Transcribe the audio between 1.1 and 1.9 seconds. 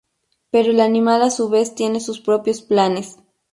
a su vez,